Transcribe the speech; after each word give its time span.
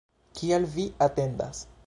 Kial 0.39 0.65
vi 0.79 0.87
atendas? 1.09 1.63